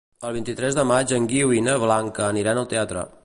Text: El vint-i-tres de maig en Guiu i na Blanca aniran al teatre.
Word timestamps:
El 0.27 0.31
vint-i-tres 0.37 0.77
de 0.79 0.85
maig 0.93 1.13
en 1.17 1.27
Guiu 1.33 1.53
i 1.59 1.63
na 1.67 1.77
Blanca 1.85 2.25
aniran 2.31 2.63
al 2.65 2.71
teatre. 2.75 3.11